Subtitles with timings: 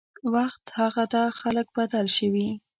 [0.33, 2.47] وخت هغه ده خلک بدل شوي